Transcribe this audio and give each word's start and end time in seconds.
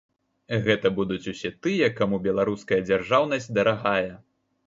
Гэта 0.67 0.87
будуць 0.99 1.29
усе 1.33 1.51
тыя, 1.67 1.89
каму 2.01 2.19
беларуская 2.27 2.79
дзяржаўнасць 2.89 3.49
дарагая. 3.59 4.11